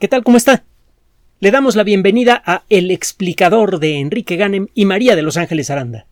[0.00, 0.24] ¿Qué tal?
[0.24, 0.64] ¿Cómo está?
[1.38, 5.70] Le damos la bienvenida a El explicador de Enrique Ganem y María de Los Ángeles
[5.70, 6.06] Aranda.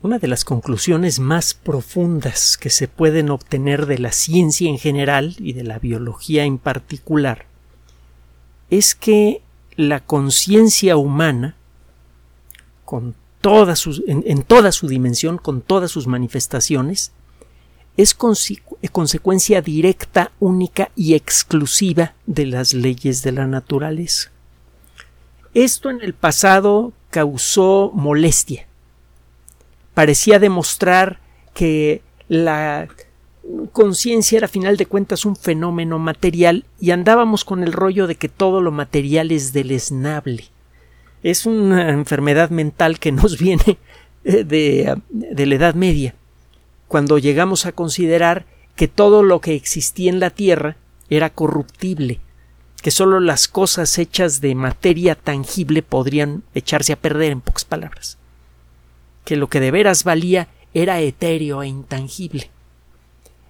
[0.00, 5.34] Una de las conclusiones más profundas que se pueden obtener de la ciencia en general
[5.40, 7.46] y de la biología en particular
[8.70, 9.42] es que
[9.74, 11.56] la conciencia humana,
[12.84, 13.16] con
[14.06, 17.12] en, en toda su dimensión, con todas sus manifestaciones,
[17.96, 18.14] es
[18.90, 24.30] consecuencia directa, única y exclusiva de las leyes de la naturaleza.
[25.54, 28.66] Esto en el pasado causó molestia.
[29.94, 31.20] Parecía demostrar
[31.54, 32.88] que la
[33.72, 38.16] conciencia era a final de cuentas un fenómeno material y andábamos con el rollo de
[38.16, 40.46] que todo lo material es deleznable.
[41.22, 43.78] Es una enfermedad mental que nos viene
[44.24, 46.14] eh, de, de la Edad Media
[46.88, 48.46] cuando llegamos a considerar
[48.76, 50.76] que todo lo que existía en la Tierra
[51.08, 52.20] era corruptible,
[52.82, 58.18] que sólo las cosas hechas de materia tangible podrían echarse a perder en pocas palabras,
[59.24, 62.50] que lo que de veras valía era etéreo e intangible.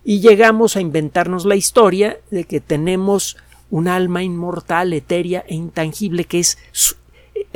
[0.05, 3.39] Y llegamos a inventarnos la historia de que tenemos
[3.71, 6.59] un alma inmortal, etérea e intangible que es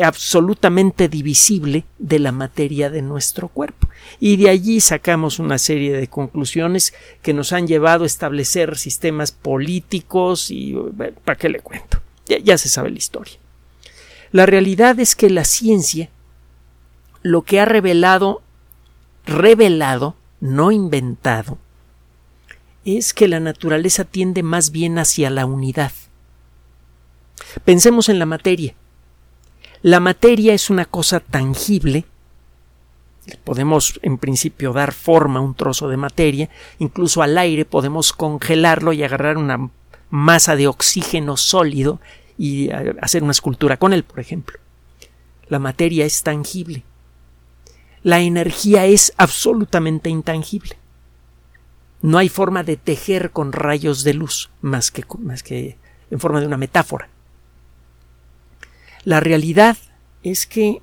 [0.03, 3.89] absolutamente divisible de la materia de nuestro cuerpo.
[4.21, 9.33] Y de allí sacamos una serie de conclusiones que nos han llevado a establecer sistemas
[9.33, 10.77] políticos y
[11.25, 12.01] ¿para qué le cuento?
[12.27, 13.39] Ya, se sabe la historia.
[14.31, 16.11] La realidad es que la ciencia
[17.23, 18.43] lo que ha revelado,
[19.27, 21.59] revelado, no inventado,
[22.85, 25.93] es que la naturaleza tiende más bien hacia la unidad.
[27.65, 28.75] Pensemos en la materia.
[29.83, 32.05] La materia es una cosa tangible.
[33.45, 36.49] Podemos en principio dar forma a un trozo de materia,
[36.79, 39.71] incluso al aire podemos congelarlo y agarrar una
[40.11, 42.01] masa de oxígeno sólido
[42.39, 44.59] y eh, hacer una escultura con él, por ejemplo.
[45.49, 46.83] La materia es tangible.
[48.03, 50.77] La energía es absolutamente intangible.
[52.01, 55.77] No hay forma de tejer con rayos de luz más que, más que
[56.11, 57.09] en forma de una metáfora.
[59.09, 59.79] La realidad
[60.23, 60.83] es que,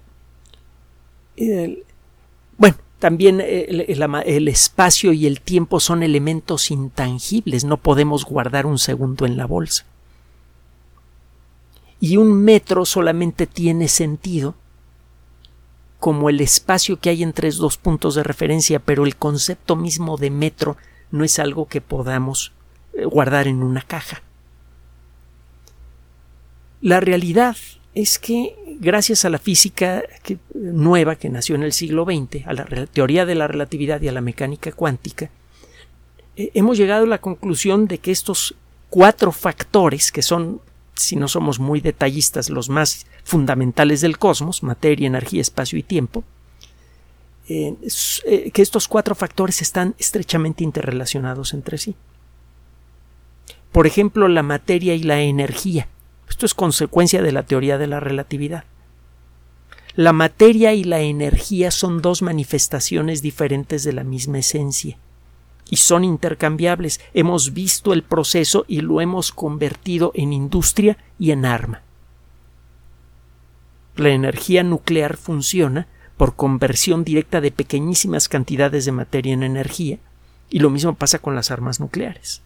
[2.58, 9.28] bueno, también el, espacio y el tiempo son elementos intangibles, no podemos guardar un segundo
[9.28, 9.86] en la bolsa.
[12.00, 14.56] Y un metro solamente tiene sentido
[16.00, 20.32] como el espacio que hay entre dos puntos de referencia, pero el concepto mismo de
[20.32, 20.78] metro
[21.12, 22.54] no es algo que podamos
[22.94, 24.24] eh, guardar en una caja.
[26.82, 27.56] La realidad
[27.96, 30.04] es que gracias a la física
[30.54, 34.12] nueva que nació en el siglo XX, a la teoría de la relatividad y a
[34.12, 35.32] la mecánica cuántica,
[36.36, 38.54] eh, hemos llegado a la conclusión de que estos
[38.90, 40.60] cuatro factores, que son,
[40.94, 46.26] si no somos muy detallistas, los más fundamentales del cosmos, materia, energía, espacio y tiempo,
[47.48, 47.76] eh,
[48.26, 51.96] eh, que estos cuatro factores están estrechamente interrelacionados entre sí.
[53.72, 55.88] Por ejemplo, la materia y la energía
[56.36, 58.66] esto es consecuencia de la teoría de la relatividad.
[59.96, 64.98] La materia y la energía son dos manifestaciones diferentes de la misma esencia
[65.70, 67.00] y son intercambiables.
[67.14, 71.84] Hemos visto el proceso y lo hemos convertido en industria y en arma.
[73.96, 75.88] La energía nuclear funciona
[76.18, 80.00] por conversión directa de pequeñísimas cantidades de materia en energía,
[80.50, 82.42] y lo mismo pasa con las armas nucleares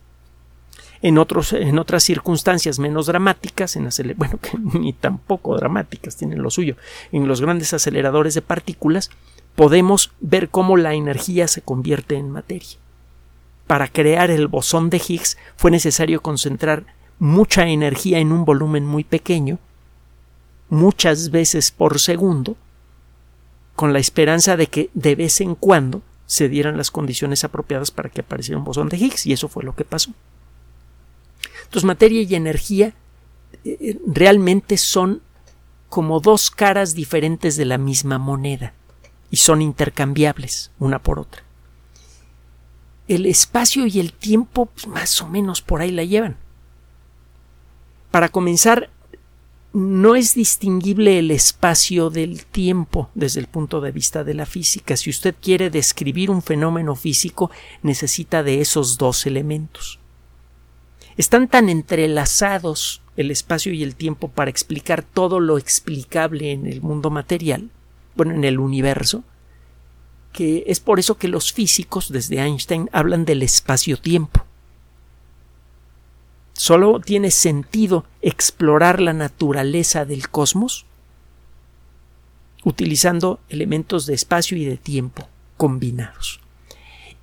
[1.01, 4.39] en, otros, en otras circunstancias menos dramáticas, en bueno,
[4.73, 6.75] ni tampoco dramáticas tienen lo suyo,
[7.11, 9.09] en los grandes aceleradores de partículas,
[9.55, 12.77] podemos ver cómo la energía se convierte en materia.
[13.67, 16.85] Para crear el bosón de Higgs fue necesario concentrar
[17.19, 19.59] mucha energía en un volumen muy pequeño,
[20.69, 22.55] muchas veces por segundo,
[23.75, 28.09] con la esperanza de que de vez en cuando se dieran las condiciones apropiadas para
[28.09, 30.11] que apareciera un bosón de Higgs, y eso fue lo que pasó.
[31.69, 32.95] Entonces, materia y energía
[33.63, 35.21] eh, eh, realmente son
[35.87, 38.73] como dos caras diferentes de la misma moneda
[39.29, 41.43] y son intercambiables una por otra.
[43.07, 46.37] El espacio y el tiempo pues, más o menos por ahí la llevan.
[48.09, 48.89] Para comenzar,
[49.71, 54.97] no es distinguible el espacio del tiempo desde el punto de vista de la física.
[54.97, 57.51] Si usted quiere describir un fenómeno físico,
[57.83, 59.99] necesita de esos dos elementos.
[61.19, 66.81] Están tan entrelazados el espacio y el tiempo para explicar todo lo explicable en el
[66.81, 67.69] mundo material,
[68.15, 69.25] bueno, en el universo,
[70.31, 74.45] que es por eso que los físicos desde Einstein hablan del espacio-tiempo.
[76.53, 80.85] Solo tiene sentido explorar la naturaleza del cosmos
[82.63, 85.27] utilizando elementos de espacio y de tiempo
[85.57, 86.39] combinados.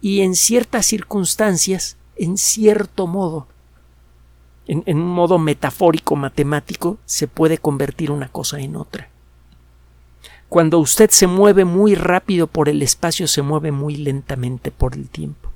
[0.03, 3.49] Y en ciertas circunstancias, en cierto modo,
[4.67, 9.09] en, un modo metafórico matemático, se puede convertir una cosa en otra.
[10.49, 15.09] Cuando usted se mueve muy rápido por el espacio, se mueve muy lentamente por el
[15.09, 15.51] tiempo.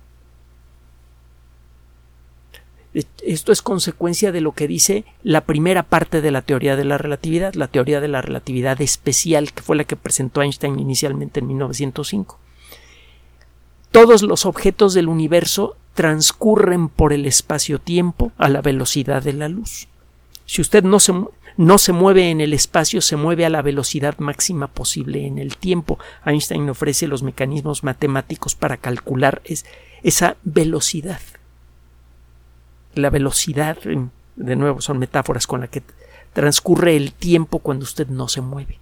[2.92, 6.98] Esto es consecuencia de lo que dice la primera parte de la teoría de la
[6.98, 11.46] relatividad, la teoría de la relatividad especial, que fue la que presentó Einstein inicialmente en
[11.46, 12.38] 1905.
[13.92, 19.88] Todos los objetos del universo transcurren por el espacio-tiempo a la velocidad de la luz.
[20.46, 21.12] Si usted no se,
[21.56, 25.56] no se mueve en el espacio, se mueve a la velocidad máxima posible en el
[25.56, 25.98] tiempo.
[26.24, 29.42] Einstein ofrece los mecanismos matemáticos para calcular
[30.02, 31.20] esa velocidad.
[32.94, 33.78] La velocidad,
[34.36, 35.82] de nuevo, son metáforas con las que
[36.32, 38.78] transcurre el tiempo cuando usted no se mueve.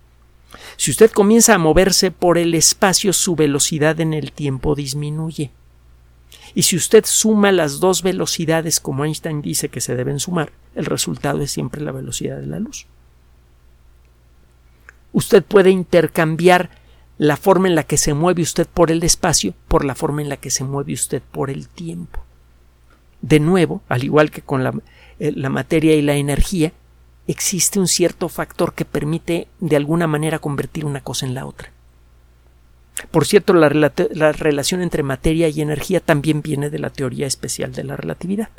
[0.76, 5.50] Si usted comienza a moverse por el espacio, su velocidad en el tiempo disminuye.
[6.54, 10.86] Y si usted suma las dos velocidades como Einstein dice que se deben sumar, el
[10.86, 12.86] resultado es siempre la velocidad de la luz.
[15.12, 16.70] Usted puede intercambiar
[17.18, 20.28] la forma en la que se mueve usted por el espacio por la forma en
[20.28, 22.24] la que se mueve usted por el tiempo.
[23.20, 24.72] De nuevo, al igual que con la,
[25.18, 26.72] eh, la materia y la energía,
[27.26, 31.72] existe un cierto factor que permite de alguna manera convertir una cosa en la otra.
[33.10, 33.68] Por cierto, la,
[34.32, 38.50] relación entre materia y energía también viene de la teoría especial de la relatividad.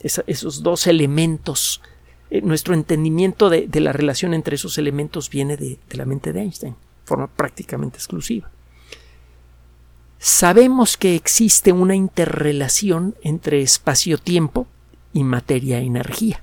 [0.00, 1.82] esos dos elementos,
[2.30, 6.40] eh, nuestro entendimiento de, la relación entre esos elementos viene de, de la mente de
[6.40, 8.50] Einstein, de forma prácticamente exclusiva.
[10.18, 14.66] Sabemos que existe una interrelación entre espacio-tiempo
[15.12, 16.42] y materia-energía.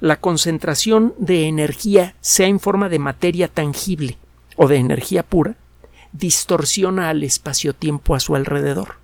[0.00, 4.18] La concentración de energía, sea en forma de materia tangible
[4.56, 5.56] o de energía pura,
[6.12, 8.96] distorsiona al espacio-tiempo a su alrededor.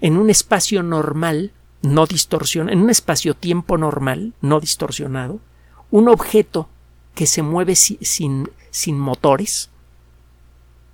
[0.00, 1.52] En un espacio normal,
[1.82, 5.40] no distorsiona, en un espacio-tiempo normal, no distorsionado,
[5.90, 6.68] un objeto
[7.14, 9.70] que se mueve sin, sin motores,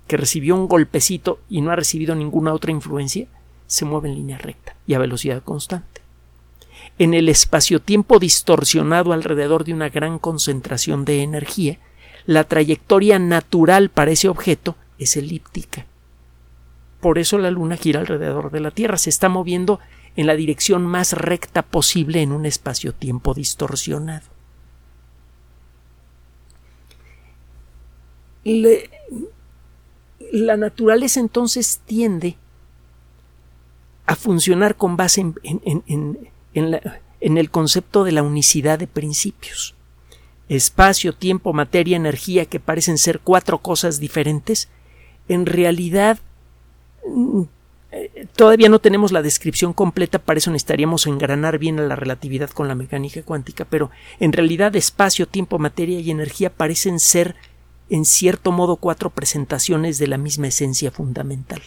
[0.07, 3.27] que recibió un golpecito y no ha recibido ninguna otra influencia,
[3.67, 6.01] se mueve en línea recta y a velocidad constante.
[6.97, 11.79] En el espacio-tiempo distorsionado alrededor de una gran concentración de energía,
[12.29, 15.87] la trayectoria natural para ese objeto es elíptica.
[17.01, 19.79] Por eso la Luna gira alrededor de la Tierra, se está moviendo
[20.15, 24.27] en la dirección más recta posible en un espacio-tiempo distorsionado.
[30.31, 32.37] la naturaleza entonces tiende
[34.05, 36.29] a funcionar con base en,
[37.19, 39.75] el concepto de la unicidad de principios
[40.49, 44.67] espacio, tiempo, materia, energía, que parecen ser cuatro cosas diferentes,
[45.27, 46.17] en realidad
[47.07, 47.43] mm,
[47.91, 52.49] eh, todavía no tenemos la descripción completa, para eso necesitaríamos engranar bien a la relatividad
[52.49, 57.35] con la mecánica cuántica, pero en realidad espacio, tiempo, materia y energía parecen ser
[57.89, 61.61] en cierto modo cuatro presentaciones de la misma esencia fundamental.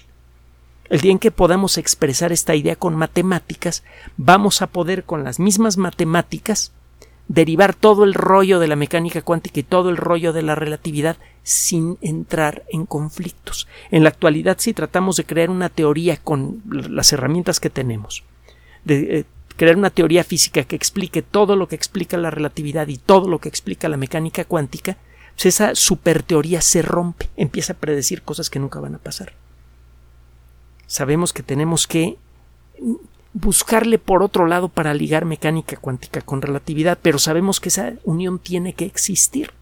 [0.88, 3.82] El día en que podamos expresar esta idea con matemáticas,
[4.16, 6.72] vamos a poder con las mismas matemáticas
[7.28, 11.16] derivar todo el rollo de la mecánica cuántica y todo el rollo de la relatividad
[11.42, 13.68] sin entrar en conflictos.
[13.90, 18.24] En la actualidad, si tratamos de crear una teoría con las herramientas que tenemos,
[18.84, 19.24] de eh,
[19.56, 23.38] crear una teoría física que explique todo lo que explica la relatividad y todo lo
[23.38, 24.96] que explica la mecánica cuántica,
[25.34, 29.32] pues esa superteoría se rompe, empieza a predecir cosas que nunca van a pasar.
[30.86, 32.18] Sabemos que tenemos que
[33.34, 38.38] buscarle por otro lado para ligar mecánica cuántica con relatividad, pero sabemos que esa unión
[38.38, 39.52] tiene que existir.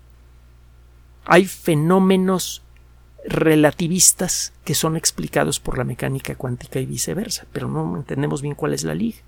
[1.25, 2.63] Hay fenómenos
[3.25, 8.75] relativistas que son explicados por la mecánica cuántica y viceversa, pero no entendemos bien cuál
[8.75, 9.19] es la liga.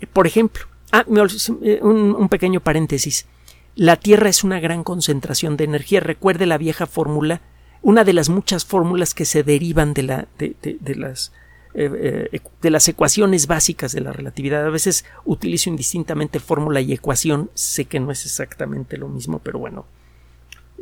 [0.00, 3.26] Eh, por ejemplo, ah, un, pequeño paréntesis.
[3.74, 6.00] La Tierra es una gran concentración de energía.
[6.00, 7.40] Recuerde la vieja fórmula,
[7.80, 11.32] una de las muchas fórmulas que se derivan de, la, de las
[11.80, 14.66] eh, eh, de las ecuaciones básicas de la relatividad.
[14.66, 17.52] A veces utilizo indistintamente fórmula y ecuación.
[17.54, 19.86] Sé que no es exactamente lo mismo, pero bueno,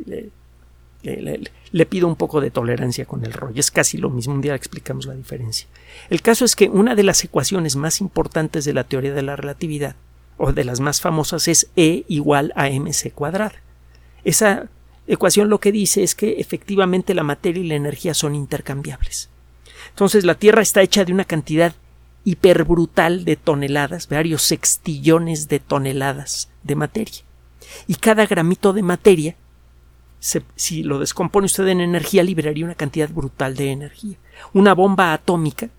[0.07, 3.59] le, pido un poco de tolerancia con el rollo.
[3.59, 4.33] Es casi lo mismo.
[4.33, 5.67] Un día explicamos la diferencia.
[6.09, 9.35] El caso es que una de las ecuaciones más importantes de la teoría de la
[9.35, 9.95] relatividad,
[10.37, 13.61] o de las más famosas, es E igual a mc cuadrada.
[14.23, 14.67] Esa
[15.05, 19.29] ecuación lo que dice es que efectivamente la materia y la energía son intercambiables.
[19.89, 21.73] Entonces la Tierra está hecha de una cantidad
[22.23, 27.21] hiperbrutal de toneladas, varios sextillones de toneladas de materia.
[27.87, 29.35] Y cada gramito de materia,
[30.19, 34.17] si lo descompone usted en energía, liberaría una cantidad brutal de energía.
[34.53, 35.69] Una bomba atómica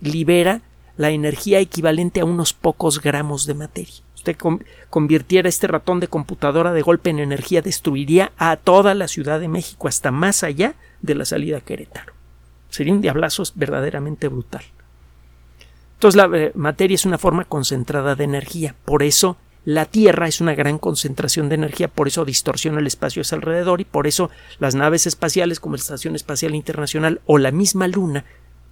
[0.00, 0.62] libera
[0.96, 4.02] la energía equivalente a unos pocos gramos de materia.
[4.14, 4.36] Usted
[4.88, 9.48] convirtiera este ratón de computadora de golpe en energía, destruiría a toda la Ciudad de
[9.48, 12.14] México, hasta más allá de la salida a Querétaro.
[12.72, 14.64] Sería un diablazo verdaderamente brutal.
[15.96, 19.36] Entonces la eh, materia es una forma concentrada de energía, por eso
[19.66, 23.82] la Tierra es una gran concentración de energía, por eso distorsiona el espacio a alrededor
[23.82, 28.24] y por eso las naves espaciales como la Estación Espacial Internacional o la misma Luna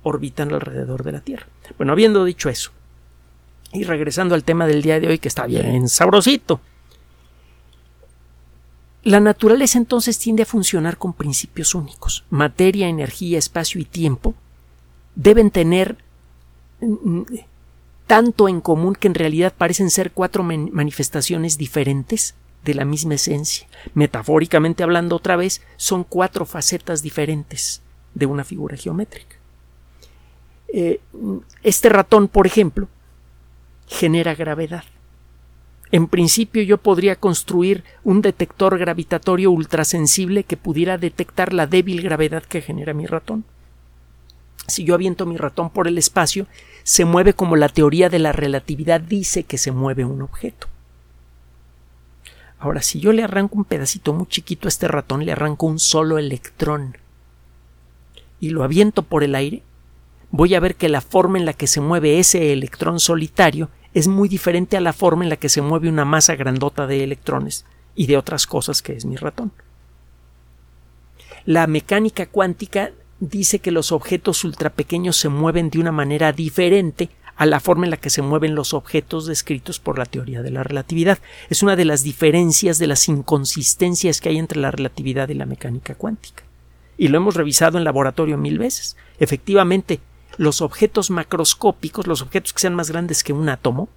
[0.03, 1.47] orbitan alrededor de la Tierra.
[1.77, 2.73] Bueno, habiendo dicho eso,
[3.71, 6.63] y regresando al tema del día de hoy que está bien sabrosito,
[9.03, 12.25] la naturaleza entonces tiende a funcionar con principios únicos.
[12.31, 14.35] Materia, energía, espacio y tiempo
[15.15, 15.97] deben tener
[16.81, 17.23] mm,
[18.07, 23.67] tanto en común que en realidad parecen ser cuatro manifestaciones diferentes de la misma esencia.
[23.95, 27.83] Metafóricamente hablando otra vez, son cuatro facetas diferentes
[28.15, 29.37] de una figura geométrica.
[30.73, 31.01] Eh,
[31.63, 32.89] este ratón, por ejemplo,
[33.87, 34.85] genera gravedad.
[35.93, 42.45] En principio yo podría construir un detector gravitatorio ultrasensible que pudiera detectar la débil gravedad
[42.45, 43.45] que genera mi ratón.
[44.69, 46.47] Si yo aviento mi ratón por el espacio,
[46.85, 50.69] se mueve como la teoría de la relatividad dice que se mueve un objeto.
[52.61, 55.81] Ahora, si yo le arranco un pedacito muy chiquito a este ratón, le arranco un
[55.81, 56.99] solo electrón
[58.39, 59.63] y lo aviento por el aire,
[60.31, 64.09] voy a ver que la forma en la que se mueve ese electrón solitario es
[64.09, 67.65] muy diferente a la forma en la que se mueve una masa grandota de electrones
[67.95, 69.53] y de otras cosas que es mi ratón.
[71.45, 77.47] La mecánica cuántica dice que los objetos ultrapequeños se mueven de una manera diferente a
[77.47, 80.63] la forma en la que se mueven los objetos descritos por la teoría de la
[80.63, 81.19] relatividad.
[81.49, 85.47] Es una de las diferencias, de las inconsistencias que hay entre la relatividad y la
[85.47, 86.43] mecánica cuántica.
[86.99, 88.97] Y lo hemos revisado en laboratorio mil veces.
[89.19, 90.01] Efectivamente,
[90.37, 93.89] los objetos macroscópicos, los objetos que sean más grandes que un átomo,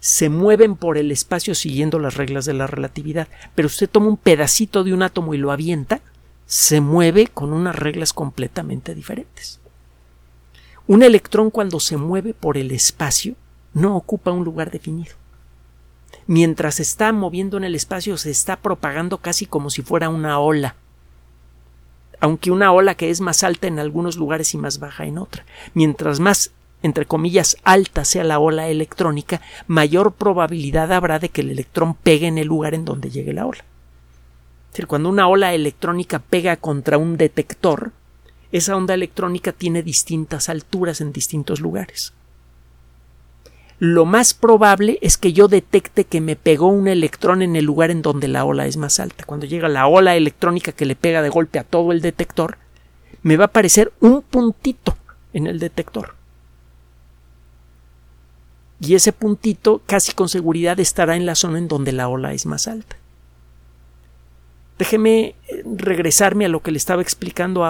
[0.00, 3.28] se mueven por el espacio siguiendo las reglas de la relatividad.
[3.54, 6.02] Pero usted toma un pedacito de un átomo y lo avienta,
[6.46, 9.60] se mueve con unas reglas completamente diferentes.
[10.86, 13.34] Un electrón cuando se mueve por el espacio
[13.72, 15.14] no ocupa un lugar definido.
[16.26, 20.76] Mientras está moviendo en el espacio se está propagando casi como si fuera una ola
[22.24, 25.44] aunque una ola que es más alta en algunos lugares y más baja en otra.
[25.74, 26.52] Mientras más,
[26.82, 32.26] entre comillas, alta sea la ola electrónica, mayor probabilidad habrá de que el electrón pegue
[32.26, 33.58] en el lugar en donde llegue la ola.
[33.58, 37.92] Es decir, cuando una ola electrónica pega contra un detector,
[38.52, 42.14] esa onda electrónica tiene distintas alturas en distintos lugares
[43.84, 47.90] lo más probable es que yo detecte que me pegó un electrón en el lugar
[47.90, 49.24] en donde la ola es más alta.
[49.24, 52.56] Cuando llega la ola electrónica que le pega de golpe a todo el detector,
[53.22, 54.96] me va a aparecer un puntito
[55.34, 56.14] en el detector.
[58.80, 62.46] Y ese puntito casi con seguridad estará en la zona en donde la ola es
[62.46, 62.96] más alta.
[64.78, 67.66] Déjeme eh, regresarme a lo que le estaba explicando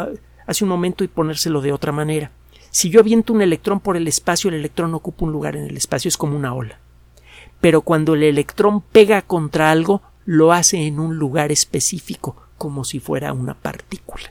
[0.46, 2.30] hace un momento y ponérselo de otra manera.
[2.74, 5.76] Si yo aviento un electrón por el espacio, el electrón ocupa un lugar en el
[5.76, 6.80] espacio, es como una ola.
[7.60, 12.98] Pero cuando el electrón pega contra algo, lo hace en un lugar específico, como si
[12.98, 14.24] fuera una partícula.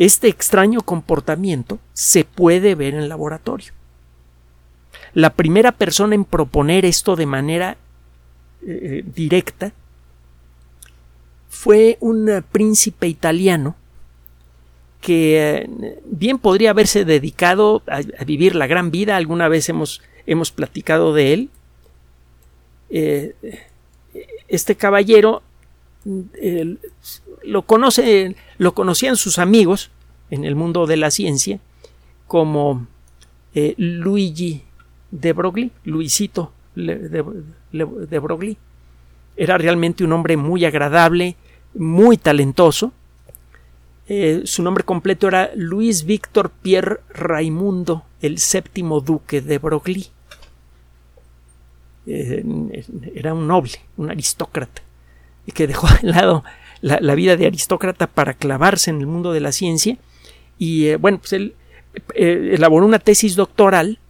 [0.00, 3.74] Este extraño comportamiento se puede ver en laboratorio.
[5.14, 7.76] La primera persona en proponer esto de manera
[8.66, 9.70] eh, directa
[11.48, 13.76] fue un príncipe italiano
[15.00, 15.68] que eh,
[16.04, 21.32] bien podría haberse dedicado a, vivir la gran vida, alguna vez hemos, hemos platicado de
[21.32, 21.50] él.
[22.90, 23.34] Eh,
[24.48, 25.42] este caballero
[27.44, 29.90] lo, conoce, lo conocían sus amigos
[30.30, 31.60] en el mundo de la ciencia
[32.26, 32.86] como
[33.54, 34.62] eh, Luigi
[35.10, 37.24] de Broglie, Luisito de,
[37.72, 38.56] de Broglie.
[39.36, 41.36] Era realmente un hombre muy agradable,
[41.74, 42.92] muy talentoso,
[44.12, 50.08] eh, su nombre completo era Luis Víctor Pierre Raimundo, el séptimo duque de Broglie.
[52.08, 52.44] Eh,
[53.14, 54.82] era un noble, un aristócrata,
[55.54, 56.42] que dejó de lado
[56.80, 59.96] la, vida de aristócrata para clavarse en el mundo de la ciencia.
[60.58, 61.54] Y eh, bueno, pues él
[62.12, 64.00] elaboró una tesis doctoral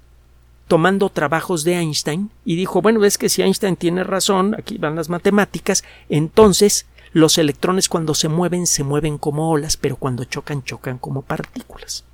[0.66, 4.96] tomando trabajos de Einstein y dijo, bueno, es que si Einstein tiene razón, aquí van
[4.96, 10.62] las matemáticas, entonces los electrones cuando se mueven se mueven como olas, pero cuando chocan
[10.62, 12.04] chocan como partículas.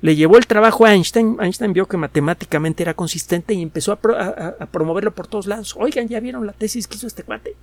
[0.00, 1.36] le llevó el trabajo a Einstein.
[1.40, 5.74] Einstein vio que matemáticamente era consistente y empezó a, promoverlo por todos lados.
[5.78, 7.54] Oigan, ya vieron la tesis que hizo este cuate.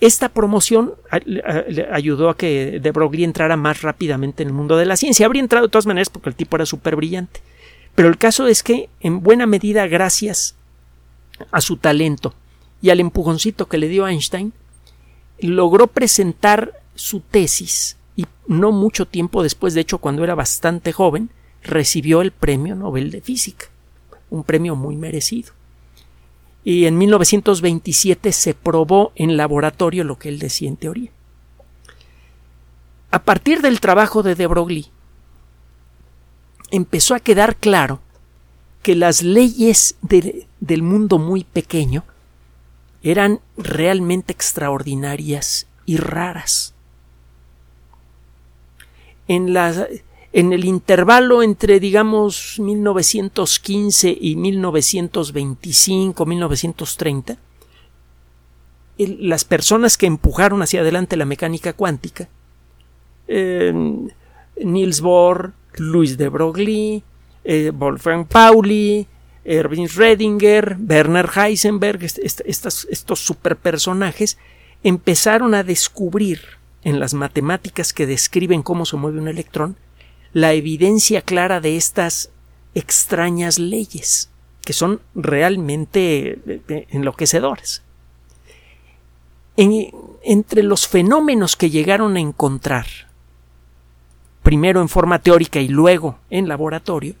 [0.00, 0.94] Esta promoción
[1.92, 5.26] ayudó a que de Broglie entrara más rápidamente en el mundo de la ciencia.
[5.26, 7.42] Habría entrado de todas maneras porque el tipo era súper brillante.
[7.94, 10.54] Pero el caso es que, en buena medida, gracias
[11.50, 12.32] a su talento
[12.82, 14.52] y al empujoncito que le dio Einstein,
[15.40, 21.30] logró presentar su tesis y no mucho tiempo después, de hecho cuando era bastante joven,
[21.62, 23.66] recibió el Premio Nobel de Física,
[24.28, 25.52] un premio muy merecido.
[26.62, 31.10] Y en 1927 se probó en laboratorio lo que él decía en teoría.
[33.10, 34.90] A partir del trabajo de de Broglie,
[36.70, 38.00] empezó a quedar claro
[38.82, 42.04] que las leyes del mundo muy pequeño
[43.02, 46.74] eran realmente extraordinarias y raras.
[49.28, 49.56] En,
[50.32, 57.38] en el intervalo entre, digamos, 1915 y 1925, 1930,
[58.98, 62.28] las personas que empujaron hacia adelante la mecánica cuántica,
[63.28, 63.72] eh,
[64.62, 67.02] Niels Bohr, Louis de Broglie,
[67.44, 69.06] eh, Wolfgang Pauli,
[69.44, 74.38] Erwin Redinger, Werner Heisenberg, estos, superpersonajes,
[74.82, 76.40] empezaron a descubrir
[76.82, 79.76] en las matemáticas que describen cómo se mueve un electrón
[80.32, 82.30] la evidencia clara de estas
[82.74, 84.30] extrañas leyes,
[84.64, 87.82] que son realmente eh, eh, enloquecedoras.
[89.56, 92.86] entre los fenómenos que llegaron a encontrar,
[94.42, 97.14] primero en forma teórica y luego en laboratorio,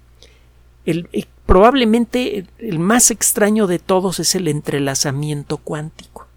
[0.86, 1.08] el,
[1.50, 6.28] probablemente el más extraño de todos es el entrelazamiento cuántico.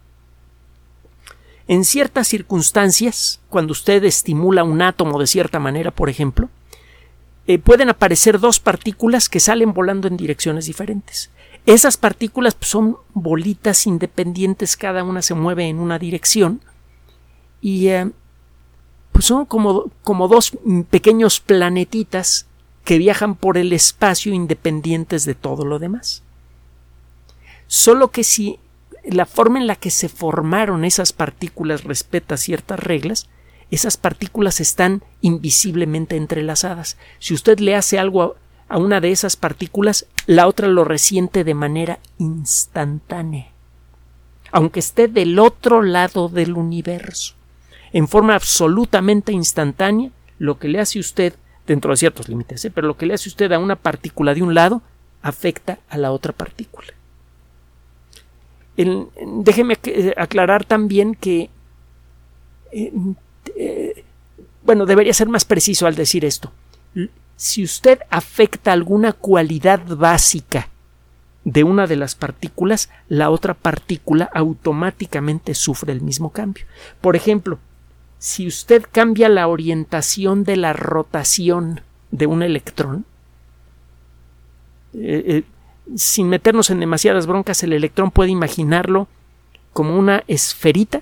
[1.67, 6.49] En ciertas circunstancias, cuando usted estimula un átomo de cierta manera, por ejemplo,
[7.45, 11.29] eh, pueden aparecer dos partículas que salen volando en direcciones diferentes.
[11.67, 16.59] Esas partículas pues, son bolitas independientes, cada una se mueve en una dirección
[17.61, 18.09] y eh,
[19.11, 20.57] pues son como, como dos
[20.89, 22.47] pequeños planetitas
[22.83, 26.23] que viajan por el espacio independientes de todo lo demás.
[27.67, 28.59] Solo que si
[29.03, 33.29] la forma en la que se formaron esas partículas respeta ciertas reglas,
[33.71, 36.97] esas partículas están invisiblemente entrelazadas.
[37.19, 38.35] Si usted le hace algo
[38.69, 43.47] a, una de esas partículas, la otra lo resiente de manera instantánea,
[44.51, 47.35] aunque esté del otro lado del universo.
[47.91, 51.33] En forma absolutamente instantánea, lo que le hace usted,
[51.67, 52.71] dentro de ciertos límites, ¿eh?
[52.71, 54.81] pero lo que le hace usted a una partícula de un lado,
[55.21, 56.93] afecta a la otra partícula
[58.75, 61.49] déjeme eh, aclarar también que
[62.71, 64.03] eh,
[64.63, 66.51] bueno, debería ser más preciso al decir esto.
[67.35, 70.69] Si usted afecta alguna cualidad básica
[71.43, 76.65] de una de las partículas, la otra partícula automáticamente sufre el mismo cambio.
[77.01, 77.59] Por ejemplo,
[78.23, 81.81] si usted cambia la orientación de la rotación
[82.11, 83.03] de un electrón,
[85.97, 89.09] sin meternos en demasiadas broncas, el electrón puede imaginarlo
[89.73, 91.01] como una esferita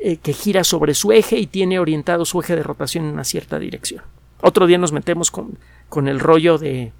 [0.00, 3.24] eh, que gira sobre su eje y tiene orientado su eje de rotación en una
[3.24, 4.02] cierta dirección.
[4.40, 5.58] Otro día nos metemos con,
[5.90, 6.92] con el rollo de,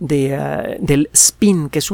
[0.00, 1.92] de ah, del spin, que es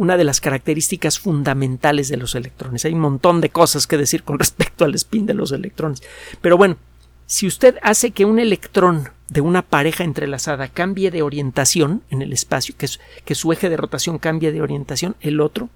[0.00, 2.86] una de las características fundamentales de los electrones.
[2.86, 6.02] Hay un montón de cosas que decir con respecto al spin de los electrones.
[6.40, 6.78] Pero bueno,
[7.26, 12.32] si usted hace que un electrón de una pareja entrelazada cambie de orientación en el
[12.32, 12.88] espacio, que,
[13.26, 15.68] que su eje de rotación cambie de orientación, el otro,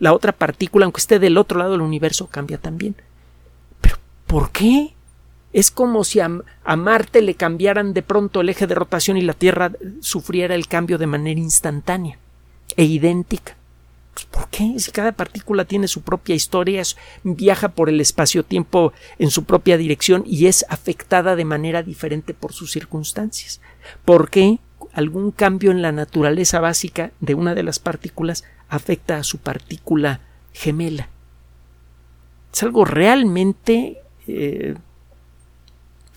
[0.00, 2.96] la otra partícula, aunque esté del otro lado del universo, cambia también.
[3.80, 4.94] Pero, ¿por qué?
[5.52, 6.28] Es como si a,
[6.76, 10.98] Marte le cambiaran de pronto el eje de rotación y la Tierra sufriera el cambio
[10.98, 12.18] de manera instantánea
[12.76, 13.59] e idéntica.
[14.14, 14.74] Pues, ¿Por qué?
[14.78, 16.82] Si cada partícula tiene su propia historia,
[17.22, 22.52] viaja por el espacio-tiempo en su propia dirección y es afectada de manera diferente por
[22.52, 23.60] sus circunstancias.
[24.04, 24.58] ¿Por qué
[24.92, 30.20] algún cambio en la naturaleza básica de una de las partículas afecta a su partícula
[30.52, 31.08] gemela?
[32.52, 34.74] Es algo realmente eh,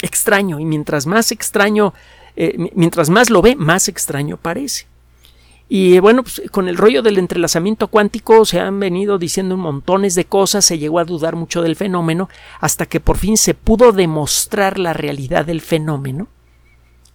[0.01, 1.93] extraño y mientras más extraño,
[2.35, 4.87] eh, mientras más lo ve, más extraño parece.
[5.75, 10.25] Y bueno, pues, con el rollo del entrelazamiento cuántico se han venido diciendo montones de
[10.25, 14.77] cosas, se llegó a dudar mucho del fenómeno, hasta que por fin se pudo demostrar
[14.77, 16.27] la realidad del fenómeno,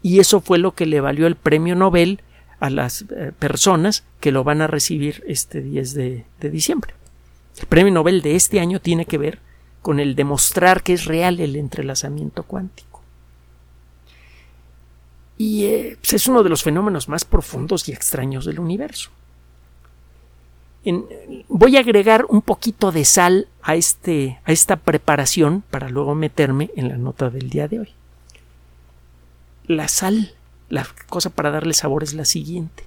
[0.03, 2.21] y eso fue lo que le valió el premio Nobel
[2.59, 6.95] a las eh, personas que lo van a recibir este 10 de, de diciembre.
[7.61, 9.39] El premio Nobel de este año tiene que ver
[9.83, 12.88] con el demostrar que es real el entrelazamiento cuántico.
[15.39, 19.11] Y eh, pues, es uno de los fenómenos más profundos y extraños del universo.
[21.49, 26.71] voy a agregar un poquito de sal a, este, a esta preparación para luego meterme
[26.75, 27.89] en la nota del día de hoy.
[29.67, 30.35] La sal,
[30.69, 32.85] la cosa para darle sabor es la siguiente.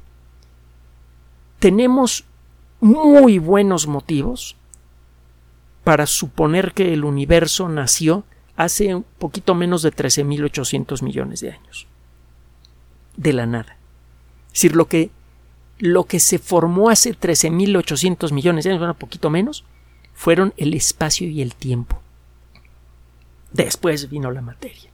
[1.59, 2.25] Tenemos
[2.81, 4.57] muy buenos motivos
[5.83, 8.23] para suponer que el universo nació
[8.57, 11.87] hace un poquito menos de 13.800 millones de años.
[13.17, 13.77] De la nada.
[14.47, 15.11] Es decir, lo que,
[15.79, 19.63] lo que se formó hace 13.800 millones de años, bueno, poquito menos,
[20.13, 22.01] fueron el espacio y el tiempo.
[23.51, 24.89] Después vino la materia.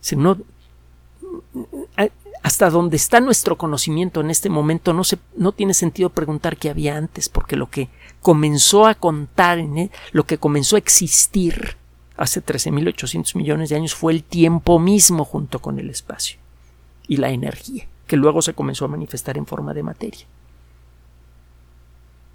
[0.00, 0.36] Si no,
[2.42, 6.70] hasta donde está nuestro conocimiento en este momento no, se, no tiene sentido preguntar qué
[6.70, 7.88] había antes, porque lo que
[8.20, 11.76] comenzó a contar, en lo que comenzó a existir
[12.22, 16.38] hace 13.800 millones de años fue el tiempo mismo junto con el espacio
[17.08, 20.26] y la energía, que luego se comenzó a manifestar en forma de materia.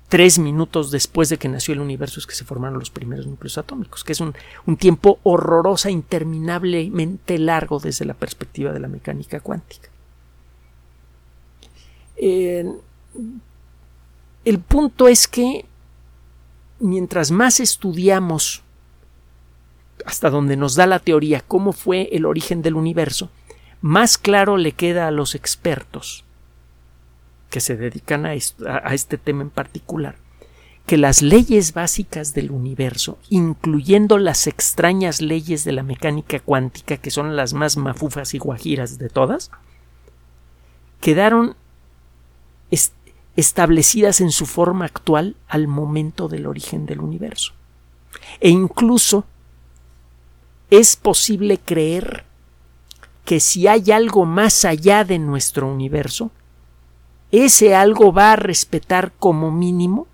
[0.10, 3.58] Tres minutos después de que nació el universo es que se formaron los primeros núcleos
[3.58, 4.34] atómicos, que es un,
[4.78, 9.90] tiempo horrorosa, interminablemente largo desde la perspectiva de la mecánica cuántica
[14.48, 15.66] el punto es que
[16.80, 18.64] mientras más estudiamos
[20.08, 23.30] hasta donde nos da la teoría cómo fue el origen del universo,
[23.82, 26.24] más claro le queda a los expertos
[27.50, 30.16] que se dedican a, este tema en particular
[30.86, 37.12] que las leyes básicas del universo, incluyendo las extrañas leyes de la mecánica cuántica, que
[37.12, 39.52] son las más mafufas y guajiras de todas,
[41.02, 41.58] quedaron
[43.36, 47.52] establecidas en su forma actual al momento del origen del universo.
[48.40, 49.26] E incluso
[50.70, 52.26] es posible creer
[53.26, 56.32] que si hay algo más allá de nuestro universo,
[57.32, 60.08] ese algo va a respetar como mínimo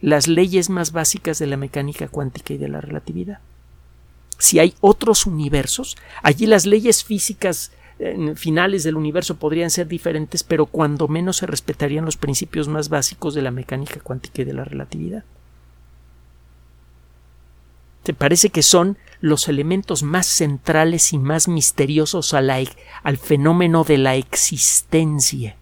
[0.00, 3.38] las leyes más básicas de la mecánica cuántica y de la relatividad.
[4.38, 7.72] Si hay otros universos, allí las leyes físicas
[8.34, 13.34] finales del universo podrían ser diferentes, pero cuando menos se respetarían los principios más básicos
[13.34, 15.24] de la mecánica cuántica y de la relatividad.
[18.06, 24.14] ¿Te parece que son los elementos más centrales y más misteriosos al fenómeno de la
[24.14, 25.56] existencia?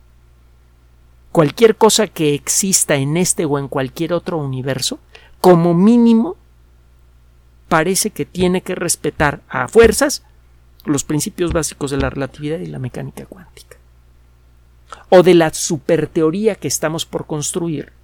[1.32, 4.98] Cualquier cosa que exista en este o en cualquier otro universo,
[5.40, 6.36] como mínimo,
[7.70, 10.22] parece que tiene que respetar a fuerzas
[10.84, 13.78] los principios básicos de la relatividad y la mecánica cuántica.
[15.08, 17.94] O de la superteoría que estamos por construir,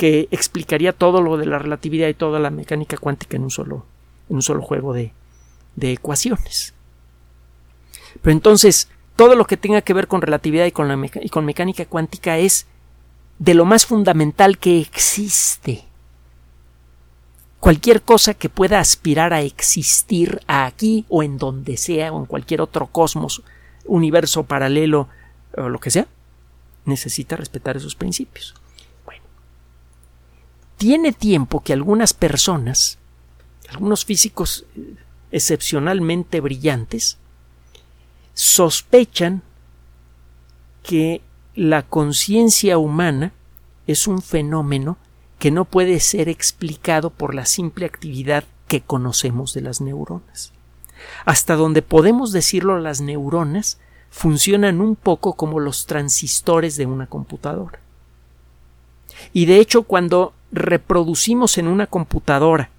[0.00, 3.84] que explicaría todo lo de la relatividad y toda la mecánica cuántica en un solo,
[4.30, 5.12] en un solo juego de,
[5.76, 6.72] de ecuaciones.
[8.22, 11.44] Pero entonces, todo lo que tenga que ver con relatividad y con, la y con
[11.44, 12.64] mecánica cuántica es
[13.38, 15.84] de lo más fundamental que existe
[17.58, 22.62] cualquier cosa que pueda aspirar a existir aquí o en donde sea o en cualquier
[22.62, 23.42] otro cosmos,
[23.84, 25.08] universo paralelo
[25.58, 26.06] o lo que sea,
[26.86, 28.54] necesita respetar esos principios.
[30.80, 32.96] Tiene tiempo que algunas personas,
[33.68, 34.94] algunos físicos eh,
[35.30, 37.18] excepcionalmente brillantes,
[38.32, 39.42] sospechan
[40.82, 41.20] que
[41.54, 43.34] la conciencia humana
[43.86, 44.96] es un fenómeno
[45.38, 50.50] que no puede ser explicado por la simple actividad que conocemos de las neuronas.
[51.26, 53.76] Hasta donde podemos decirlo, las neuronas
[54.08, 57.80] funcionan un poco como los transistores de una computadora.
[59.34, 62.70] Y de hecho, cuando reproducimos en una computadora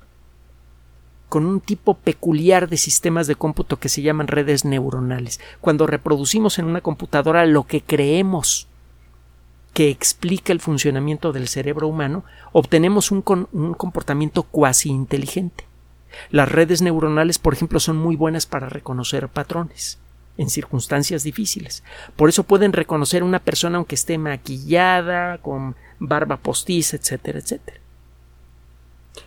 [1.29, 6.60] con un tipo peculiar de sistemas de cómputo que se llaman redes neuronales, cuando reproducimos
[6.60, 8.67] en una computadora lo que creemos
[9.73, 15.65] que explica el funcionamiento del cerebro humano, obtenemos un, comportamiento cuasi inteligente.
[16.31, 20.01] Las redes neuronales, por ejemplo, son muy buenas para reconocer patrones
[20.41, 21.84] en circunstancias difíciles.
[22.15, 27.80] Por eso pueden reconocer a una persona aunque esté maquillada, con barba postiza, etcétera, etcétera.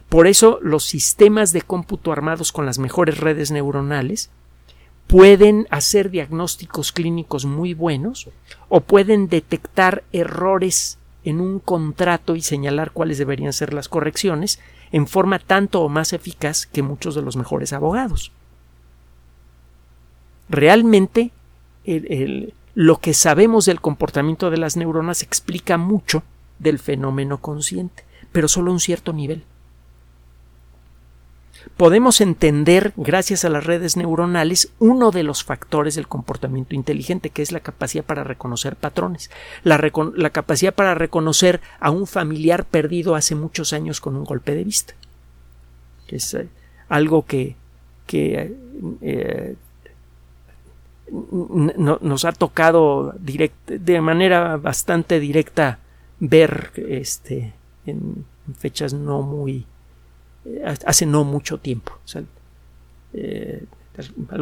[0.08, 4.30] Por eso los sistemas de cómputo armados con las mejores redes neuronales
[5.06, 8.28] pueden hacer diagnósticos clínicos muy buenos
[8.68, 15.06] o pueden detectar errores en un contrato y señalar cuáles deberían ser las correcciones en
[15.06, 18.32] forma tanto o más eficaz que muchos de los mejores abogados.
[20.48, 21.30] Realmente
[22.74, 26.22] lo que sabemos del comportamiento de las neuronas explica mucho
[26.58, 29.44] del fenómeno consciente, pero solo a un cierto nivel.
[31.76, 37.42] podemos entender, gracias a las redes neuronales, uno de los factores del comportamiento inteligente, que
[37.42, 39.30] es la capacidad para reconocer patrones,
[39.62, 39.78] la,
[40.30, 44.94] capacidad para reconocer a un familiar perdido hace muchos años con un golpe de vista.
[46.06, 46.48] Que es eh,
[46.88, 47.56] algo que,
[48.12, 49.56] eh,
[51.10, 55.78] nos ha tocado de manera bastante directa
[56.20, 57.52] ver este,
[57.86, 58.24] en
[58.58, 59.66] fechas no muy
[60.44, 61.92] eh, hace no mucho tiempo.
[61.92, 62.22] O
[63.14, 63.64] eh,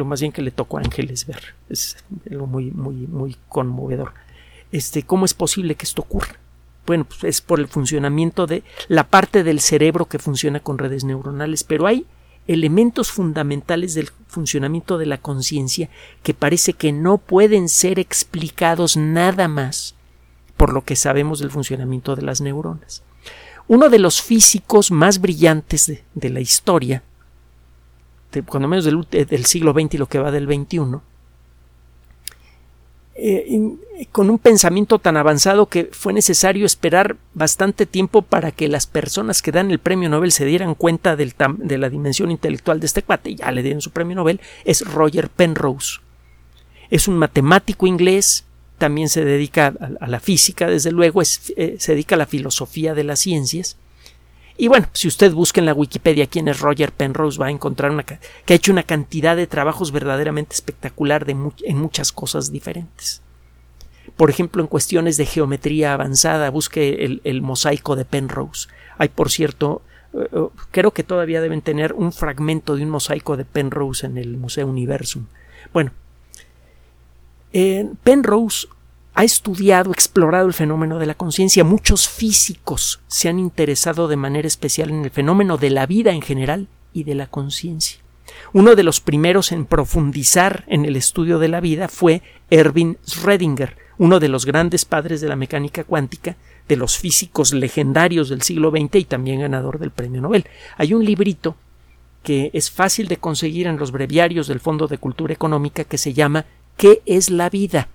[0.03, 1.55] más bien que le tocó a Ángeles ver.
[1.69, 1.97] Es
[2.29, 4.13] algo muy, muy, muy conmovedor.
[4.71, 6.39] Este, ¿Cómo es posible que esto ocurra?
[6.85, 11.03] Bueno, pues es por el funcionamiento de la parte del cerebro que funciona con redes
[11.03, 12.05] neuronales, pero hay
[12.47, 15.89] elementos fundamentales del funcionamiento de la conciencia
[16.23, 19.95] que parece que no pueden ser explicados nada más
[20.57, 23.03] por lo que sabemos del funcionamiento de las neuronas.
[23.67, 27.03] Uno de los físicos más brillantes de, la historia,
[28.31, 30.99] de, cuando menos del, del, siglo XX y lo que va del XXI,
[33.25, 38.85] eh, con un pensamiento tan avanzado que fue necesario esperar bastante tiempo para que las
[38.85, 43.01] personas que dan el premio Nobel se dieran cuenta de la dimensión intelectual de este
[43.01, 46.01] cuate, y ya le dieron su premio Nobel, es Roger Penrose.
[46.89, 48.43] Es un matemático inglés
[48.77, 53.05] también se dedica a, la física, desde luego, eh, se dedica a la filosofía de
[53.05, 53.77] las ciencias.
[54.57, 57.91] Y bueno, si usted busca en la Wikipedia quién es Roger Penrose, va a encontrar
[57.91, 63.23] una, que ha hecho una cantidad de trabajos verdaderamente espectacular en muchas cosas diferentes.
[64.15, 68.67] Por ejemplo, en cuestiones de geometría avanzada, busque el, mosaico de Penrose.
[68.97, 69.81] Hay, por cierto,
[70.13, 74.17] eh, eh, creo que todavía deben tener un fragmento de un mosaico de Penrose en
[74.17, 75.25] el Museo Universum.
[75.71, 75.91] Bueno,
[78.03, 78.67] Penrose
[79.15, 81.63] ha estudiado, explorado el fenómeno de la conciencia.
[81.63, 86.21] Muchos físicos se han interesado de manera especial en el fenómeno de la vida en
[86.21, 87.99] general y de la conciencia.
[88.53, 93.75] Uno de los primeros en profundizar en el estudio de la vida fue Erwin Schrödinger,
[93.97, 96.35] uno de los grandes padres de la mecánica cuántica,
[96.67, 100.45] de los físicos legendarios del siglo XX y también ganador del premio Nobel.
[100.77, 101.55] Hay un librito
[102.23, 106.13] que es fácil de conseguir en los breviarios del Fondo de Cultura Económica que se
[106.13, 106.45] llama
[106.77, 107.89] ¿Qué es la vida?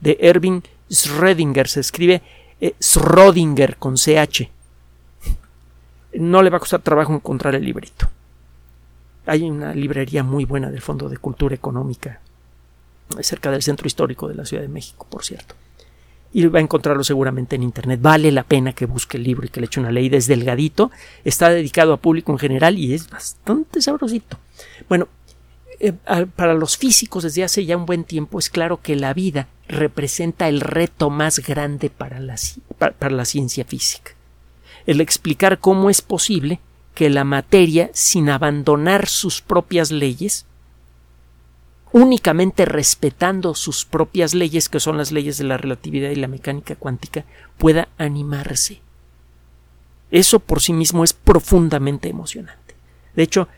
[0.00, 1.66] De Erwin Schrödinger.
[1.66, 2.22] Se escribe
[2.60, 4.50] eh, Schrödinger con CH.
[6.14, 8.08] No le va a costar trabajo encontrar el librito.
[9.26, 12.20] Hay una librería muy buena del Fondo de Cultura Económica,
[13.20, 15.54] cerca del centro histórico de la Ciudad de México, por cierto.
[16.32, 18.00] Y va a encontrarlo seguramente en Internet.
[18.02, 20.10] Vale la pena que busque el libro y que le eche una ley.
[20.12, 20.90] Es delgadito,
[21.24, 24.38] está dedicado a público en general y es bastante sabrosito.
[24.88, 25.08] Bueno,
[25.80, 25.92] eh,
[26.34, 30.48] para los físicos desde hace ya un buen tiempo es claro que la vida representa
[30.48, 34.12] el reto más grande para la, ciencia física.
[34.86, 36.60] El explicar cómo es posible
[36.94, 40.46] que la materia, sin abandonar sus propias leyes,
[41.92, 46.76] únicamente respetando sus propias leyes, que son las leyes de la relatividad y la mecánica
[46.76, 47.24] cuántica,
[47.56, 48.80] pueda animarse.
[50.10, 52.74] Eso por sí mismo es profundamente emocionante.
[53.16, 53.48] De hecho,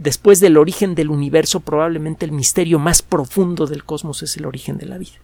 [0.00, 4.78] después del origen del universo, probablemente el misterio más profundo del cosmos es el origen
[4.78, 5.18] de la vida.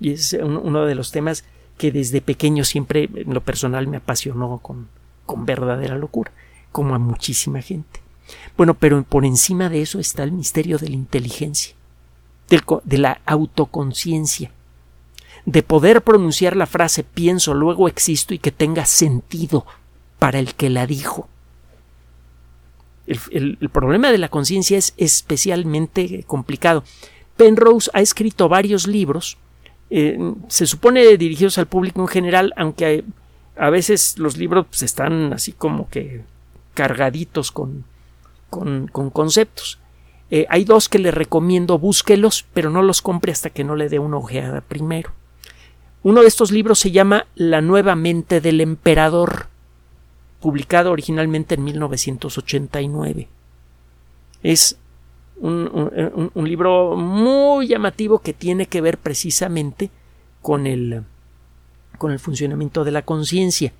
[0.00, 1.44] Y es uno de los temas
[1.78, 4.88] que desde pequeño siempre en lo personal me apasionó con,
[5.26, 6.32] con verdadera locura,
[6.70, 8.00] como a muchísima gente.
[8.56, 11.74] Bueno, pero por encima de eso está el misterio de la inteligencia,
[12.48, 14.50] de la autoconciencia,
[15.44, 19.66] de poder pronunciar la frase pienso, luego existo y que tenga sentido
[20.18, 21.28] para el que la dijo.
[23.30, 26.84] El, problema de la conciencia es especialmente complicado.
[27.36, 29.38] Penrose ha escrito varios libros,
[29.90, 33.04] eh, se supone dirigidos al público en general, aunque
[33.56, 36.22] a veces los libros pues, están así como que
[36.74, 37.84] cargaditos con,
[38.48, 39.78] con, conceptos.
[40.30, 43.88] Eh, hay dos que le recomiendo, búsquelos, pero no los compre hasta que no le
[43.88, 45.10] dé una ojeada primero.
[46.02, 49.51] Uno de estos libros se llama La nueva mente del emperador
[50.42, 53.28] publicado originalmente en 1989.
[54.42, 54.76] Es
[55.40, 59.90] un, libro muy llamativo que tiene que ver precisamente
[60.42, 61.04] con el,
[61.96, 63.72] con el funcionamiento de la conciencia.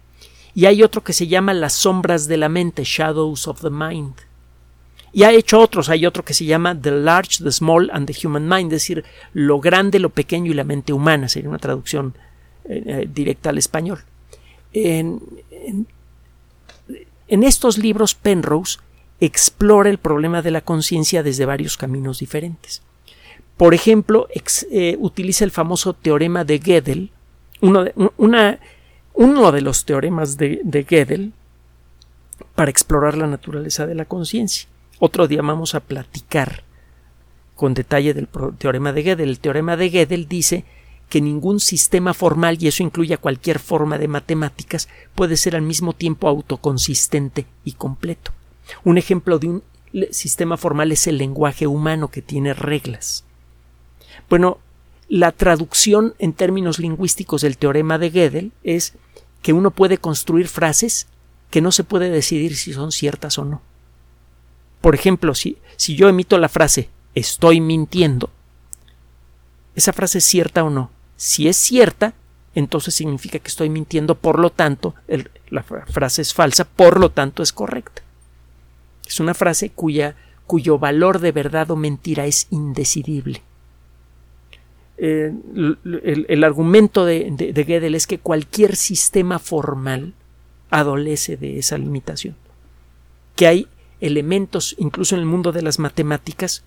[0.54, 4.14] Y hay otro que se llama Las sombras de la mente, Shadows of the Mind.
[5.12, 8.26] Y ha hecho otros, hay otro que se llama The Large, The Small and the
[8.26, 12.14] Human Mind, es decir, lo grande, lo pequeño y la mente humana, sería una traducción
[12.64, 14.04] eh, eh, directa al español.
[14.72, 15.20] en
[17.42, 18.78] estos libros Penrose
[19.20, 22.82] explora el problema de la conciencia desde varios caminos diferentes.
[23.56, 24.28] Por ejemplo,
[24.70, 27.10] eh, utiliza el famoso teorema de Gödel,
[27.60, 27.94] uno de,
[29.14, 31.32] uno de los teoremas de, Gödel,
[32.54, 34.68] para explorar la naturaleza de la conciencia.
[34.98, 36.64] Otro día vamos a platicar
[37.54, 39.28] con detalle del teorema de Gödel.
[39.28, 40.64] El teorema de Gödel dice
[41.12, 45.60] que ningún sistema formal, y eso incluye a cualquier forma de matemáticas, puede ser al
[45.60, 48.30] mismo tiempo autoconsistente y completo.
[48.82, 49.62] Un ejemplo de un
[50.10, 53.26] sistema formal es el lenguaje humano que tiene reglas.
[54.30, 54.56] Bueno,
[55.06, 58.94] la traducción en términos lingüísticos del teorema de Gödel es
[59.42, 61.08] que uno puede construir frases
[61.50, 63.60] que no se puede decidir si son ciertas o no.
[64.80, 68.30] Por ejemplo, si, si yo emito la frase estoy mintiendo,
[69.74, 70.90] esa frase es cierta o no.
[71.22, 72.14] Si es cierta,
[72.52, 74.96] entonces significa que estoy mintiendo, por lo tanto,
[75.50, 78.02] la frase es falsa, por lo tanto es correcta.
[79.06, 80.16] Es una frase cuya,
[80.48, 83.40] cuyo valor de verdad o mentira es indecidible.
[84.96, 85.32] Eh,
[86.28, 90.14] el, argumento de, de, Gödel es que cualquier sistema formal
[90.70, 92.34] adolece de esa limitación.
[93.36, 93.68] Que hay
[94.00, 96.64] elementos, incluso en el mundo de las matemáticas,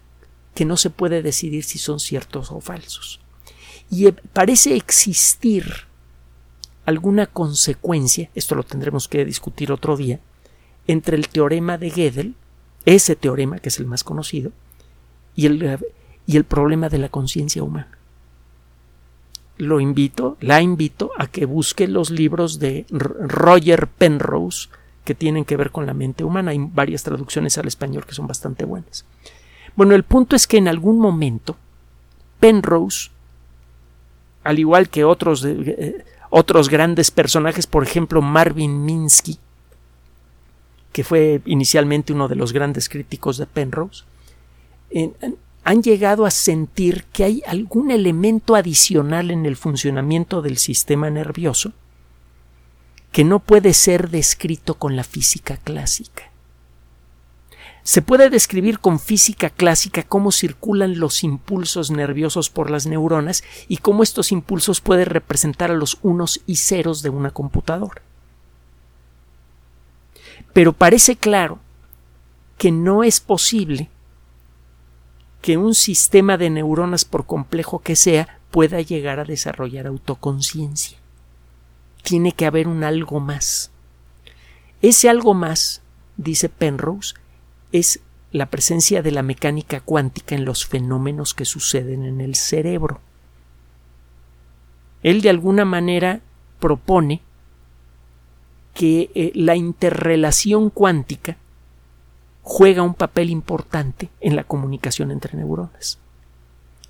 [0.53, 3.19] que no se puede decidir si son ciertos o falsos.
[3.89, 5.65] Y parece existir
[6.85, 10.19] alguna consecuencia, esto lo tendremos que discutir otro día,
[10.87, 12.35] entre el teorema de Gödel,
[12.85, 14.51] ese teorema que es el más conocido,
[15.35, 15.79] y el,
[16.27, 17.95] y el problema de la conciencia humana
[19.57, 24.69] lo invito, la invito a que busque los libros de Roger Penrose
[25.03, 26.51] que tienen que ver con la mente humana.
[26.51, 29.05] Hay varias traducciones al español que son bastante buenas.
[29.75, 31.57] Bueno, el punto es que en algún momento
[32.39, 33.11] Penrose,
[34.45, 39.39] al igual que otros, eh, otros grandes personajes, por ejemplo Marvin Minsky,
[40.93, 44.05] que fue inicialmente uno de los grandes críticos de Penrose,
[45.65, 51.73] han llegado a sentir que hay algún elemento adicional en el funcionamiento del sistema nervioso
[53.11, 56.34] que no puede ser descrito con la física clásica.
[57.85, 63.77] Se puede describir con física clásica cómo circulan los impulsos nerviosos por las neuronas y
[63.77, 68.01] cómo estos impulsos pueden representar a los unos y ceros de una computadora.
[70.51, 71.59] Pero parece claro
[72.57, 73.87] que no es posible
[75.43, 80.97] que un sistema de neuronas, por complejo que sea, pueda llegar a desarrollar autoconciencia.
[82.01, 83.69] Tiene que haber un algo más.
[84.81, 85.83] Ese algo más,
[86.17, 87.13] dice Penrose,
[87.79, 87.99] es
[88.31, 92.99] la presencia de la mecánica cuántica en los fenómenos que suceden en el cerebro.
[95.03, 96.21] Él de alguna manera
[96.59, 97.21] propone
[98.73, 101.37] que eh, la interrelación cuántica
[102.43, 105.99] juega un papel importante en la comunicación entre neuronas.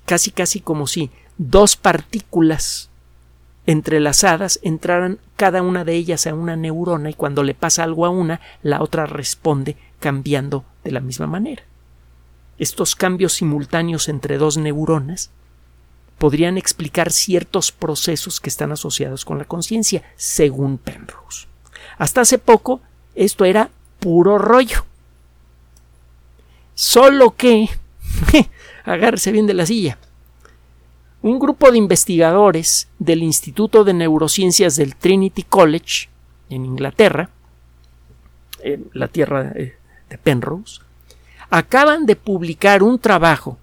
[0.05, 2.89] Casi casi como si dos partículas
[3.65, 8.09] entrelazadas entraran cada una de ellas a una neurona y cuando le pasa algo a
[8.09, 11.63] una, la otra responde cambiando de la misma manera.
[12.57, 15.31] Estos cambios simultáneos entre dos neuronas
[16.17, 21.47] podrían explicar ciertos procesos que están asociados con la conciencia, según Penrose.
[21.97, 22.79] Hasta hace poco
[23.15, 23.69] esto era
[23.99, 24.85] puro rollo.
[26.75, 27.69] Solo que,
[28.85, 29.97] agárrese bien de la silla,
[31.21, 36.09] un grupo de investigadores del Instituto de Neurociencias del Trinity College
[36.49, 37.31] en Inglaterra,
[38.93, 39.53] la tierra
[40.09, 40.81] de Penrose,
[41.49, 43.57] acaban de publicar un trabajo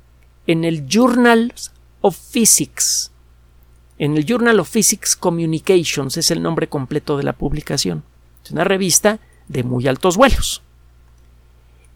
[0.47, 1.53] en el Journal
[2.01, 3.11] of Physics.
[3.99, 8.03] En el Journal of Physics Communications es el nombre completo de la publicación.
[8.45, 10.63] Es una revista de muy altos vuelos.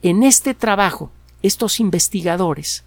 [0.03, 1.11] En este trabajo,
[1.43, 2.85] estos investigadores,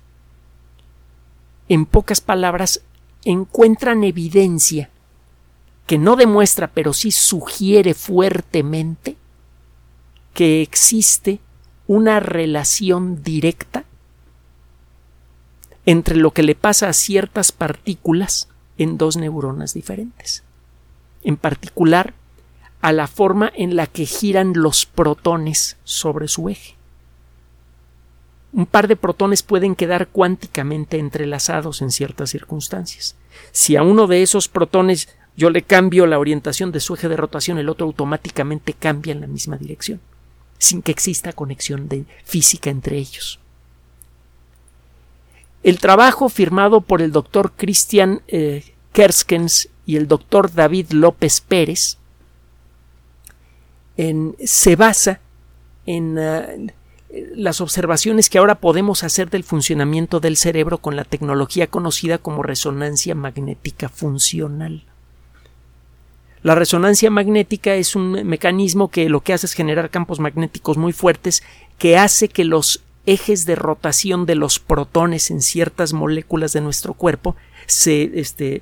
[1.67, 2.81] en pocas palabras,
[3.25, 4.89] encuentran evidencia
[5.85, 9.17] que no demuestra, pero sí sugiere fuertemente
[10.33, 11.39] que existe
[11.89, 13.83] una relación directa
[15.85, 18.47] entre lo que le pasa a ciertas partículas
[18.77, 20.43] en dos neuronas diferentes.
[21.23, 22.13] En particular,
[22.79, 26.79] a la forma en la que giran los protones sobre su eje
[28.51, 33.15] un par de protones pueden quedar cuánticamente entrelazados en ciertas circunstancias.
[33.51, 37.15] Si a uno de esos protones yo le cambio la orientación de su eje de
[37.15, 40.01] rotación, el otro automáticamente cambia en la misma dirección,
[40.59, 43.39] sin que exista conexión de física entre ellos.
[45.63, 51.97] El trabajo firmado por el doctor Christian eh, Kerskens y el doctor David López Pérez
[54.45, 55.19] se basa
[55.85, 56.67] en uh,
[57.35, 62.43] las observaciones que ahora podemos hacer del funcionamiento del cerebro con la tecnología conocida como
[62.43, 64.85] resonancia magnética funcional.
[66.41, 70.93] La resonancia magnética es un mecanismo que lo que hace es generar campos magnéticos muy
[70.93, 71.43] fuertes
[71.77, 76.93] que hace que los ejes de rotación de los protones en ciertas moléculas de nuestro
[76.93, 77.35] cuerpo
[77.65, 78.61] se este,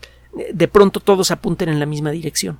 [0.53, 2.57] de pronto todos apunten en la misma dirección.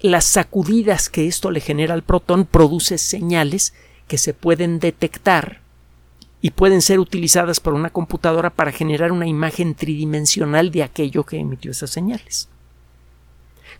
[0.00, 3.72] Las sacudidas que esto le genera al protón produce señales
[4.08, 5.60] que se pueden detectar
[6.40, 11.38] y pueden ser utilizadas por una computadora para generar una imagen tridimensional de aquello que
[11.38, 12.48] emitió esas señales.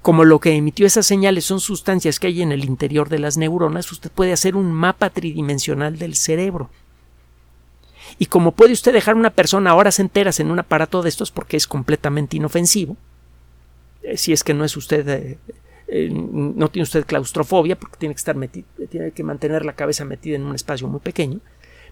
[0.07, 3.37] Como lo que emitió esas señales son sustancias que hay en el interior de las
[3.37, 6.71] neuronas, usted puede hacer un mapa tridimensional del cerebro.
[8.17, 11.57] Y como puede usted dejar una persona horas enteras en un aparato de estos porque
[11.57, 12.97] es completamente inofensivo,
[14.05, 15.39] eh, si es que no es usted eh,
[15.89, 18.37] eh, no tiene usted claustrofobia porque tiene que estar
[18.89, 21.41] tiene que mantener la cabeza metida en un espacio muy pequeño.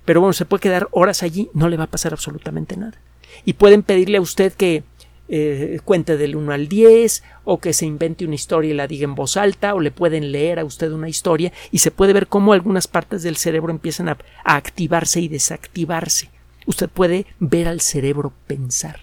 [0.04, 2.96] Pero bueno, se puede quedar horas allí, no le va a pasar absolutamente nada.
[3.44, 4.84] Y pueden pedirle a usted que
[5.28, 9.04] eh, cuente del 1 al 10 o que se invente una historia y la diga
[9.04, 12.26] en voz alta o le pueden leer a usted una historia y se puede ver
[12.26, 16.30] cómo algunas partes del cerebro empiezan a activarse y desactivarse.
[16.66, 19.00] Usted puede ver al cerebro pensar.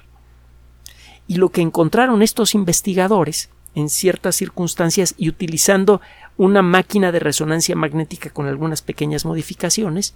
[1.28, 6.02] Y lo que encontraron estos investigadores en ciertas circunstancias y utilizando
[6.38, 10.14] una máquina de resonancia magnética con algunas pequeñas modificaciones,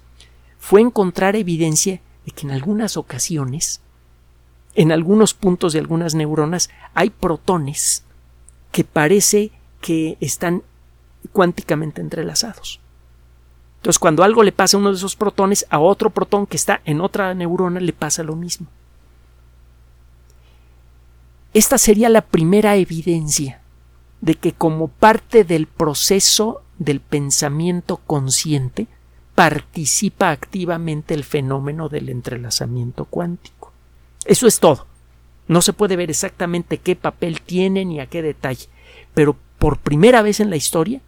[0.57, 3.81] fue encontrar evidencia de que en algunas ocasiones,
[4.75, 8.03] en algunos puntos de algunas neuronas, hay protones
[8.71, 9.51] que parece
[9.81, 10.63] que están
[11.31, 12.79] cuánticamente entrelazados.
[13.77, 16.81] Entonces, cuando algo le pasa a uno de esos protones, a otro protón que está
[16.85, 18.67] en otra neurona le pasa lo mismo.
[21.53, 23.61] Esta sería la primera evidencia
[24.19, 28.87] de que como parte del proceso del pensamiento consciente
[29.35, 33.54] participa activamente el fenómeno del entrelazamiento cuántico.
[34.25, 34.87] Eso es todo.
[35.47, 38.67] No se puede ver exactamente qué papel tiene ni a qué detalle,
[39.13, 41.01] pero por primera vez en la historia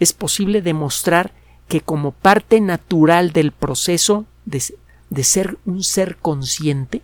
[0.00, 1.32] es posible demostrar
[1.68, 4.62] que como parte natural del proceso de,
[5.10, 7.02] de ser un ser consciente,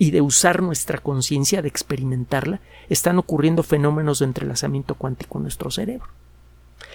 [0.00, 5.70] y de usar nuestra conciencia, de experimentarla, están ocurriendo fenómenos de entrelazamiento cuántico en nuestro
[5.70, 6.08] cerebro,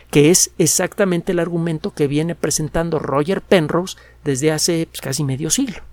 [0.09, 5.51] que es exactamente el argumento que viene presentando Roger Penrose desde hace pues, casi medio
[5.51, 5.83] siglo.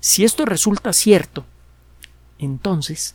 [0.00, 1.44] Si esto resulta cierto,
[2.38, 3.14] entonces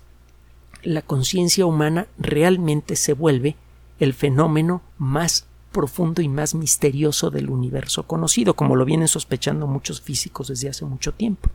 [0.83, 3.55] la conciencia humana realmente se vuelve
[3.99, 10.01] el fenómeno más profundo y más misterioso del universo conocido, como lo vienen sospechando muchos
[10.01, 11.49] físicos desde hace mucho tiempo.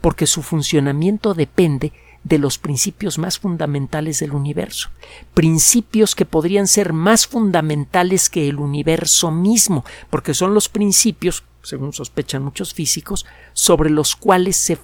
[0.00, 1.92] Porque su funcionamiento depende
[2.24, 4.88] de los principios más fundamentales del universo,
[5.34, 11.92] principios que podrían ser más fundamentales que el universo mismo, porque son los principios, según
[11.92, 14.78] sospechan muchos físicos, sobre los cuales se,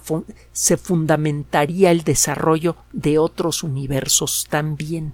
[0.51, 5.13] se fundamentaría el desarrollo de otros universos también.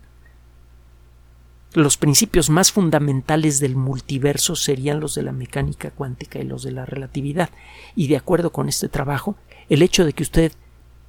[1.73, 6.71] Los principios más fundamentales del multiverso serían los de la mecánica cuántica y los de
[6.71, 7.49] la relatividad,
[7.95, 9.35] y de acuerdo con este trabajo,
[9.69, 10.53] el hecho de que usted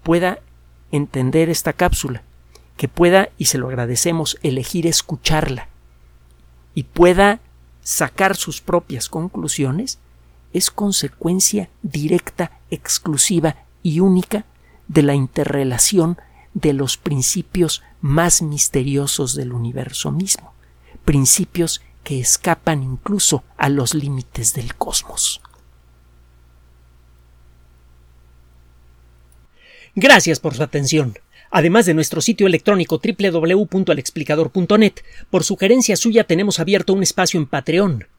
[0.02, 0.40] pueda
[0.90, 2.22] entender esta cápsula,
[2.76, 5.68] que pueda, y se lo agradecemos, elegir escucharla
[6.74, 7.40] y pueda
[7.82, 9.98] sacar sus propias conclusiones,
[10.52, 14.44] es consecuencia directa, exclusiva y única
[14.88, 16.18] de la interrelación
[16.54, 20.54] de los principios más misteriosos del universo mismo,
[21.04, 25.40] principios que escapan incluso a los límites del cosmos.
[29.94, 31.18] Gracias por su atención.
[31.50, 34.92] Además de nuestro sitio electrónico www.alexplicador.net,
[35.30, 38.06] por sugerencia suya tenemos abierto un espacio en Patreon,